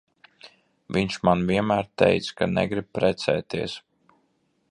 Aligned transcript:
Viņš 0.95 1.17
man 1.29 1.43
vienmēr 1.51 1.91
teica, 2.03 2.33
ka 2.41 2.49
negrib 2.55 2.91
precēties. 3.01 3.77